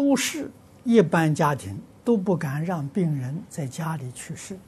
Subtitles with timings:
[0.00, 0.50] 都市
[0.82, 4.58] 一般家庭都不敢让病人在家里去世，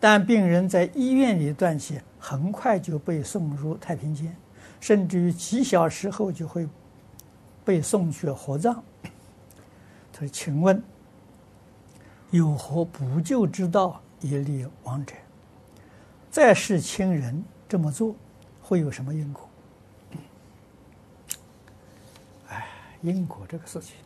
[0.00, 4.34] 但病人在医院里断气，很快就被送入太平间，
[4.80, 6.66] 甚至于几小时后就会
[7.66, 8.82] 被送去火葬。
[10.10, 10.82] 他说：“请问
[12.30, 15.14] 有何补救之道以利亡者？
[16.30, 18.16] 在世亲人这么做
[18.62, 19.46] 会有什么因果？”
[22.48, 22.66] 哎，
[23.02, 23.96] 因果这个事情。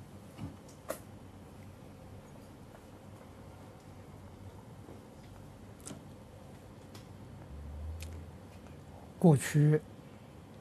[9.21, 9.81] 过去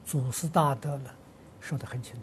[0.04, 1.14] 祖师大德了，
[1.60, 2.14] 说得很清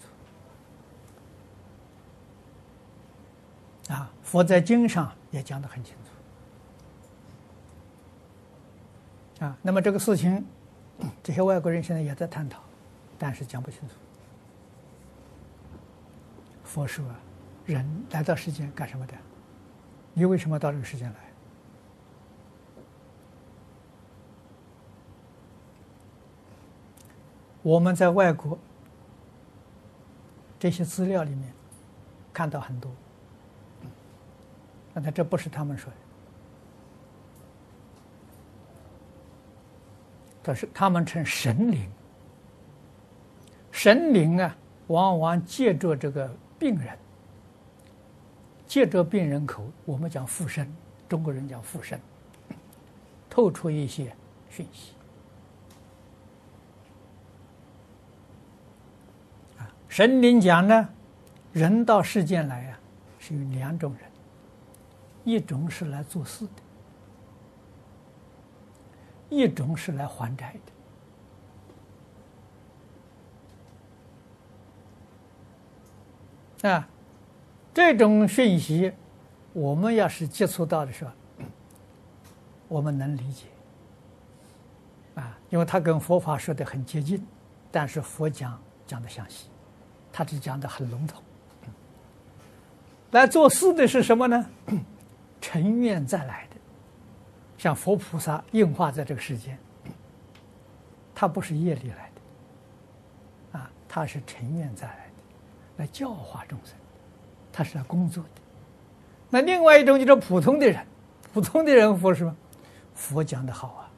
[3.87, 5.95] 楚，啊，佛在经上也讲得很清
[9.39, 10.45] 楚，啊，那么这个事情，
[11.23, 12.61] 这些外国人现在也在探讨，
[13.17, 13.95] 但是讲不清楚。
[16.63, 17.03] 佛说，
[17.65, 19.15] 人来到世间干什么的？
[20.13, 21.26] 你为什么到这个世间来？
[27.67, 28.57] 我们在外国
[30.57, 31.51] 这些资料里面
[32.31, 32.89] 看到很多，
[34.93, 35.97] 但这不是他们说的，
[40.41, 41.91] 这是他们称神灵。
[43.69, 44.55] 神灵啊，
[44.87, 46.97] 往往借着这个病人，
[48.65, 50.73] 借着病人口，我们讲附身，
[51.09, 51.99] 中国人讲附身，
[53.29, 54.15] 透出一些
[54.49, 54.93] 讯息。
[59.97, 60.89] 神灵讲呢，
[61.53, 62.79] 人到世间来啊，
[63.17, 64.07] 是有两种人，
[65.23, 66.51] 一种是来做事的，
[69.29, 70.55] 一种是来还债
[76.61, 76.69] 的。
[76.69, 76.87] 啊，
[77.73, 78.93] 这种讯息，
[79.51, 81.11] 我们要是接触到的时候，
[82.69, 83.47] 我们能理解。
[85.15, 87.25] 啊，因为他跟佛法说的很接近，
[87.71, 89.49] 但是佛讲讲的详细。
[90.17, 91.21] 他只讲的很笼统。
[93.11, 94.49] 来做事的是什么呢？
[95.39, 96.55] 乘愿再来的，
[97.55, 99.55] 像佛菩萨应化在这个世间，
[101.13, 102.09] 他不是业力来
[103.53, 106.73] 的，啊，他是乘愿再来的，来教化众生，
[107.53, 108.41] 他是来工作的。
[109.29, 110.83] 那另外一种就是普通的人，
[111.31, 112.35] 普通的人佛什么？
[112.95, 113.91] 佛讲的好啊，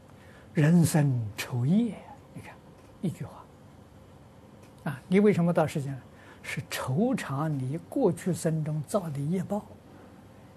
[0.53, 1.95] 人生酬业，
[2.33, 2.53] 你看
[3.01, 5.99] 一句话，啊，你为什么到世间来？
[6.41, 9.65] 是酬偿你过去生中造的业报，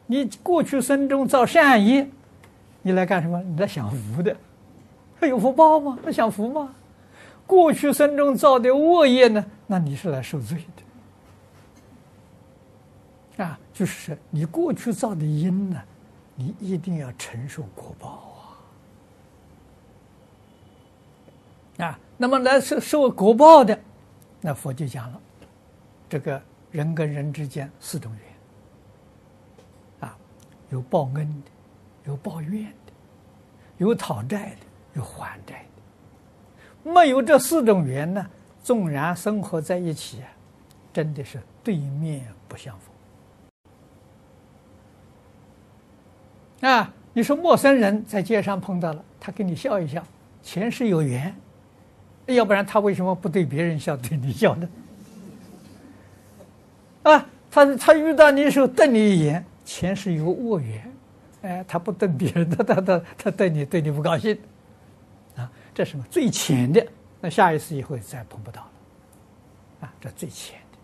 [0.07, 2.09] 你过去生中造善业，
[2.83, 3.43] 你来干什么？
[3.43, 4.37] 你来享福的，
[5.21, 5.99] 他有福报吗？
[6.03, 6.75] 那享福吗？
[7.47, 9.45] 过去生中造的恶业呢？
[9.67, 10.65] 那你是来受罪
[13.37, 15.83] 的，啊，就是你过去造的因呢，
[16.35, 18.09] 你一定要承受果报
[21.79, 23.79] 啊，啊，那么来受受果报的，
[24.41, 25.21] 那佛就讲了。
[26.13, 26.39] 这个
[26.71, 30.15] 人跟人之间四种缘，啊，
[30.69, 31.51] 有报恩的，
[32.05, 32.93] 有报怨的，
[33.79, 35.65] 有讨债的，有还债
[36.85, 36.91] 的。
[36.93, 38.27] 没有这四种缘呢，
[38.63, 40.29] 纵然生活在一起啊，
[40.93, 42.79] 真的是对面不相
[46.61, 46.71] 逢。
[46.71, 50.05] 啊，你说陌生人在街上碰到了，他跟你笑一笑，
[50.43, 51.35] 前世有缘，
[52.27, 54.69] 要不然他为什么不对别人笑，对你笑呢？
[57.03, 60.93] 啊，他他遇到你的时候瞪你一眼，前世有恶缘，
[61.43, 64.39] 哎，他不瞪别人，他他他他瞪你，对你不高兴，
[65.37, 66.87] 啊，这是什么最浅的？
[67.21, 70.79] 那下一次以后再碰不到了，啊，这最浅的，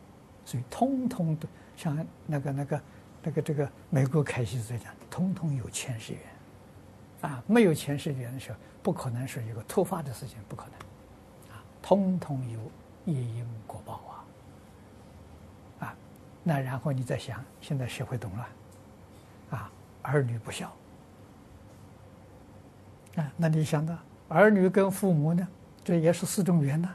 [0.44, 2.80] 所以通通都像那个那个
[3.22, 14.17] 那个这个美国凯西在讲，通通有前世缘，啊，没有前世缘的时候，不可能是一个突发的事情，不可能，啊，通通有业因果报啊。
[16.48, 18.48] 那然后你再想，现在社会动乱，
[19.50, 19.70] 啊，
[20.00, 20.72] 儿女不孝，
[23.16, 23.94] 啊，那你想到
[24.28, 25.46] 儿女跟父母呢，
[25.84, 26.88] 这也是四种缘呐。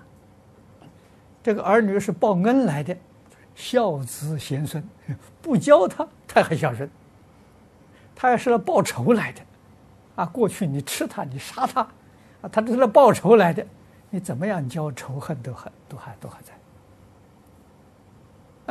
[1.43, 2.97] 这个儿女是报恩来的，
[3.53, 4.83] 孝子贤孙，
[5.39, 6.89] 不教他他还孝顺；
[8.15, 9.41] 他要是来报仇来的，
[10.15, 11.81] 啊，过去你吃他，你杀他，
[12.41, 13.63] 啊，他这是来报仇来的，
[14.09, 16.53] 你怎么样教仇恨都还都还都还在。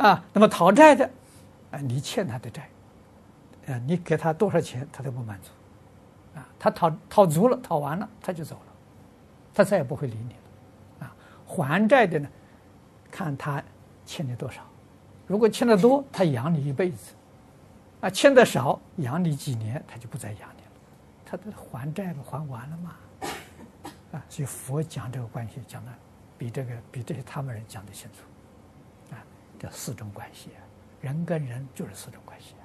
[0.03, 1.09] 啊，那么讨债的，
[1.71, 2.69] 啊，你欠他的债，
[3.67, 5.49] 啊，你给他多少钱，他都不满足，
[6.37, 8.73] 啊，他讨讨足了，讨完了，他就走了，
[9.53, 10.33] 他再也不会理你
[10.99, 11.15] 了，啊，
[11.47, 12.27] 还债的呢，
[13.09, 13.63] 看他
[14.05, 14.61] 欠你多少，
[15.25, 17.13] 如果欠的多，他养你一辈子；
[18.01, 20.71] 啊，欠的少，养你几年，他就不再养你了。
[21.23, 22.95] 他都还债不还完了嘛？
[24.11, 25.91] 啊，所以佛讲这个关系讲的
[26.37, 28.17] 比这个比这些他们人讲的清楚。
[29.63, 30.49] 啊，这四种关系，
[30.99, 32.55] 人跟人就是四种关系。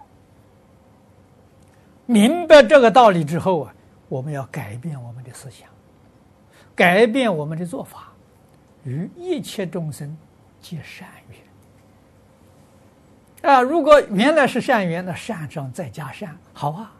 [2.06, 3.74] 明白这个道理之后啊，
[4.08, 5.68] 我们要改变我们的思想，
[6.74, 8.12] 改变我们的做法，
[8.84, 10.16] 与一切众生
[10.60, 11.06] 结善
[13.42, 13.52] 缘。
[13.52, 16.92] 啊，如果原来是善缘，那善上再加善，好啊。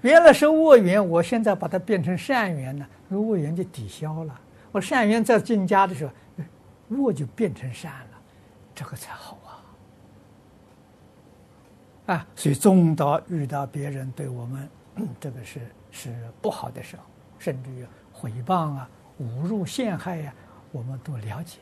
[0.00, 4.40] 原来是恶缘，我现在把它变成善缘呢，那恶缘就抵消了。
[4.70, 6.12] 我善缘再增加的时候，
[6.88, 8.13] 恶就变成善了，
[8.74, 9.38] 这个才好。
[12.06, 14.68] 啊，啊所以中道遇到别人对我们，
[15.20, 15.60] 这个是
[15.90, 17.02] 是不好的时候，
[17.38, 18.88] 甚至于毁谤啊、
[19.20, 20.34] 侮辱、陷害呀、
[20.72, 21.58] 我们都了解，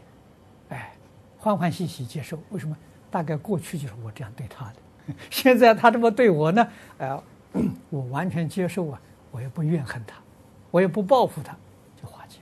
[0.71, 0.95] 哎，
[1.39, 2.39] 欢欢喜喜接受。
[2.51, 2.77] 为什么？
[3.11, 4.77] 大概过去就是我这样对他的，
[5.31, 6.67] 现在他这么对我呢？
[6.99, 7.21] 哎，
[7.91, 8.99] 我完全接受啊，
[9.31, 10.17] 我也不怨恨他，
[10.71, 11.55] 我也不报复他，
[12.01, 12.39] 就化解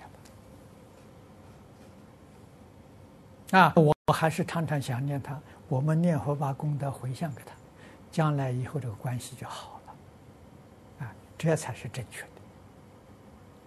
[3.53, 3.59] 了。
[3.59, 7.53] 啊，我我还是常常想念他，我们念佛把功德回向给他。
[8.11, 12.23] 将来以后这个关系就好了，啊，这才是正确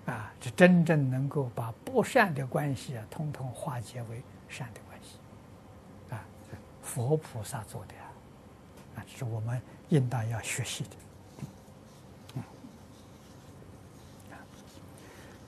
[0.05, 6.19] 的，啊，这真正能够把不善的关系啊，通通化解为善的关系，啊，
[6.81, 7.93] 佛菩萨做的，
[8.97, 12.41] 啊，这是我们应当要学习的，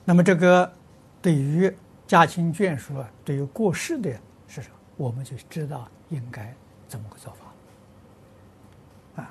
[0.06, 0.72] 那么这个
[1.20, 1.70] 对于
[2.06, 4.10] 家亲眷属啊，对于过世的
[4.48, 6.54] 是什么，我们就知道应该
[6.88, 9.22] 怎么个做法。
[9.22, 9.28] 啊。